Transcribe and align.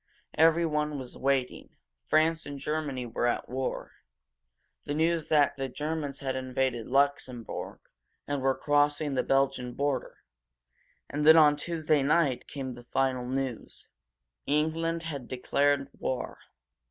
Everyone 0.33 0.97
was 0.97 1.15
waiting. 1.15 1.75
France 2.07 2.47
and 2.47 2.57
Germany 2.57 3.05
were 3.05 3.27
at 3.27 3.47
war; 3.47 3.91
the 4.85 4.95
news 4.95 5.29
came 5.29 5.37
that 5.37 5.57
the 5.57 5.69
Germans 5.69 6.17
had 6.17 6.35
invaded 6.35 6.87
Luxembourg, 6.87 7.79
and 8.27 8.41
were 8.41 8.55
crossing 8.57 9.13
the 9.13 9.21
Belgian 9.21 9.73
border. 9.73 10.17
And 11.07 11.23
then, 11.23 11.37
on 11.37 11.55
Tuesday 11.55 12.01
night, 12.01 12.47
came 12.47 12.73
the 12.73 12.81
final 12.81 13.27
news. 13.27 13.89
England 14.47 15.03
had 15.03 15.27
declared 15.27 15.87
war. 15.99 16.39